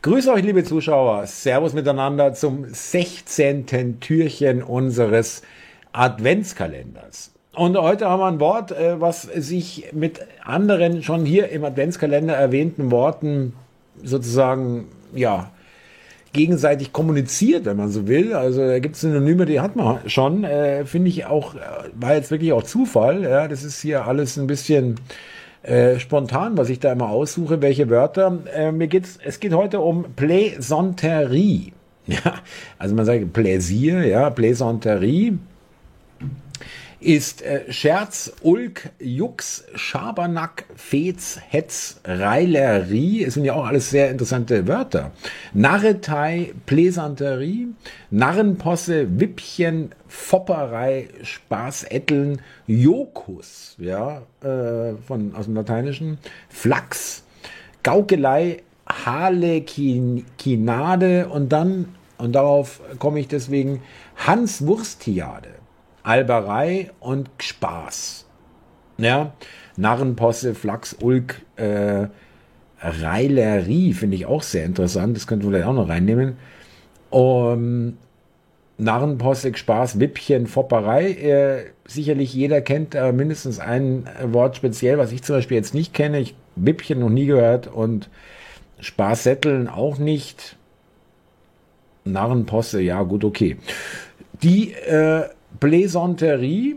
[0.00, 1.26] Grüße euch, liebe Zuschauer.
[1.26, 3.98] Servus miteinander zum 16.
[3.98, 5.42] Türchen unseres
[5.90, 7.32] Adventskalenders.
[7.52, 12.32] Und heute haben wir ein Wort, äh, was sich mit anderen schon hier im Adventskalender
[12.32, 13.54] erwähnten Worten
[14.00, 14.86] sozusagen,
[15.16, 15.50] ja,
[16.32, 18.34] gegenseitig kommuniziert, wenn man so will.
[18.34, 20.44] Also da gibt es Synonyme, die hat man schon.
[20.44, 21.58] Äh, Finde ich auch, äh,
[21.98, 23.24] war jetzt wirklich auch Zufall.
[23.24, 24.94] Ja, das ist hier alles ein bisschen
[25.62, 28.38] äh, spontan, was ich da immer aussuche, welche Wörter.
[28.54, 31.72] Äh, mir geht's, es geht heute um Plaisanterie.
[32.10, 32.36] Ja,
[32.78, 35.36] also man sagt Plaisir, ja, Plaisanterie
[37.00, 43.24] ist äh, Scherz, Ulk, Jux, Schabernack, Fez, Hetz, Reilerie.
[43.24, 45.12] Es sind ja auch alles sehr interessante Wörter.
[45.52, 47.68] Narretei, Plaisanterie,
[48.10, 56.18] Narrenposse, Wippchen, Fopperei, Spaßetteln, Jokus, ja, äh, von, aus dem Lateinischen,
[56.48, 57.22] Flachs,
[57.82, 60.18] Gaukelei, Halekinade
[61.28, 63.82] und dann, und darauf komme ich deswegen,
[64.16, 65.57] Hans Wurstiade.
[66.08, 68.24] Alberei und Spaß.
[68.96, 69.34] Ja,
[69.76, 72.06] Narrenposse, Flachs, Ulk, äh,
[72.80, 75.14] Reilerie finde ich auch sehr interessant.
[75.16, 76.38] Das könnten wir vielleicht auch noch reinnehmen.
[77.10, 77.98] Um,
[78.78, 81.10] Narrenposse, Spaß, Wippchen, Fopperei.
[81.10, 85.92] Äh, sicherlich jeder kennt äh, mindestens ein Wort speziell, was ich zum Beispiel jetzt nicht
[85.92, 86.20] kenne.
[86.20, 88.08] Ich Wippchen noch nie gehört und
[88.80, 90.56] Spaßsätteln auch nicht.
[92.04, 93.58] Narrenposse, ja gut, okay.
[94.42, 95.24] Die äh,
[95.60, 96.76] Plaisanterie.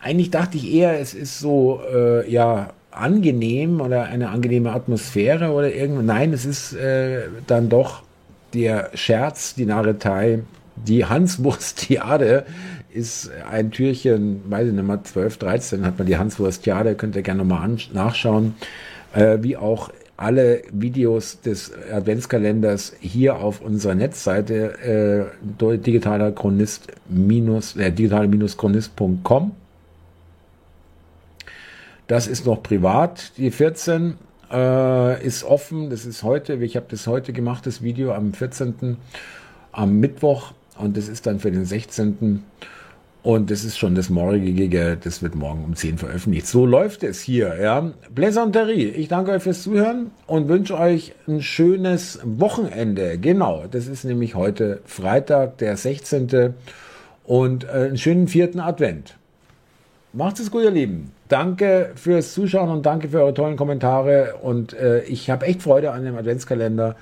[0.00, 5.72] Eigentlich dachte ich eher, es ist so, äh, ja, angenehm oder eine angenehme Atmosphäre oder
[5.72, 6.02] irgendwo.
[6.02, 8.02] Nein, es ist äh, dann doch
[8.52, 10.40] der Scherz, die Narretei,
[10.76, 12.44] die Hanswurstiade
[12.92, 17.22] ist ein Türchen, weiß ich nicht mal, 12, 13 hat man die Hanswurstiade, könnt ihr
[17.22, 18.54] gerne mal nachschauen,
[19.14, 27.90] äh, wie auch alle Videos des Adventskalenders hier auf unserer Netzseite äh, digitaler Chronist äh,
[27.90, 29.52] digitale-chronist.com.
[32.06, 33.32] Das ist noch privat.
[33.38, 34.14] Die 14
[34.52, 35.90] äh, ist offen.
[35.90, 38.96] Das ist heute, ich habe das heute gemacht, das Video am 14.
[39.72, 42.44] am Mittwoch und das ist dann für den 16.
[43.22, 46.48] Und das ist schon das morgige, das wird morgen um 10 veröffentlicht.
[46.48, 47.92] So läuft es hier, ja.
[48.12, 48.88] Plaisanterie.
[48.88, 53.18] Ich danke euch fürs Zuhören und wünsche euch ein schönes Wochenende.
[53.18, 56.54] Genau, das ist nämlich heute Freitag, der 16.
[57.24, 59.14] und äh, einen schönen vierten Advent.
[60.12, 61.12] Macht es gut, ihr Lieben.
[61.28, 64.34] Danke fürs Zuschauen und danke für eure tollen Kommentare.
[64.42, 66.96] Und äh, ich habe echt Freude an dem Adventskalender.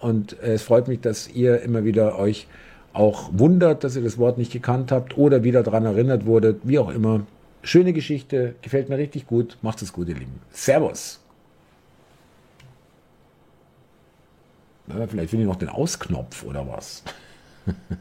[0.00, 2.48] Und äh, es freut mich, dass ihr immer wieder euch
[2.96, 6.78] auch wundert, dass ihr das Wort nicht gekannt habt oder wieder daran erinnert wurdet, wie
[6.78, 7.26] auch immer.
[7.62, 9.58] Schöne Geschichte, gefällt mir richtig gut.
[9.62, 10.40] Macht es gut, ihr Lieben.
[10.50, 11.20] Servus.
[14.88, 17.02] Vielleicht finde ich noch den Ausknopf oder was.